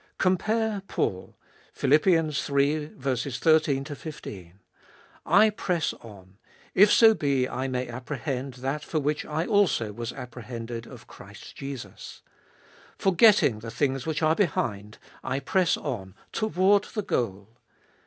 3. 0.15 0.15
Compare 0.17 0.81
Paul 0.87 1.35
(Phil. 1.73 1.91
Hi. 1.91 3.15
13 3.15 3.85
15): 3.91 4.59
1 5.25 5.51
press 5.51 5.93
on, 6.01 6.37
;/ 6.01 6.37
so 6.87 7.13
be 7.13 7.47
I 7.47 7.67
may 7.67 7.87
apprehend 7.87 8.55
that 8.55 8.83
for 8.83 8.99
which 8.99 9.27
I 9.27 9.45
also 9.45 9.93
was 9.93 10.11
apprehended 10.11 10.87
of 10.87 11.05
Christ 11.05 11.55
Jesus. 11.55 12.23
Forgetting 12.97 13.59
the 13.59 13.69
things 13.69 14.07
which 14.07 14.23
are 14.23 14.35
behind, 14.35 14.97
I 15.23 15.39
press 15.39 15.77
on 15.77 16.15
toward 16.31 16.85
the 16.85 17.03
goal. 17.03 17.59